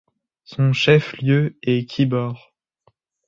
[0.45, 2.55] Son chef-lieu est Quíbor.